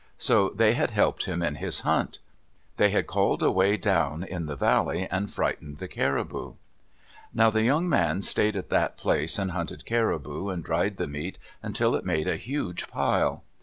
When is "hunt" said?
1.81-2.17